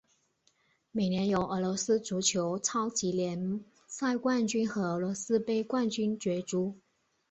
[0.89, 6.75] 每年由俄罗斯足球超级联赛冠军和俄罗斯杯冠军角逐。